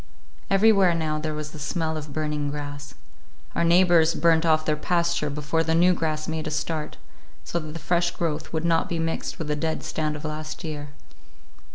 [0.49, 2.95] Everywhere now there was the smell of burning grass.
[3.53, 6.97] Our neighbors burned off their pasture before the new grass made a start,
[7.43, 10.63] so that the fresh growth would not be mixed with the dead stand of last
[10.63, 10.89] year.